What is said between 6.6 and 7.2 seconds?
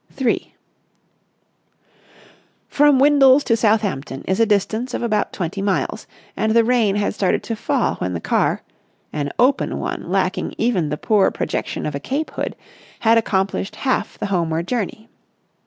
rain had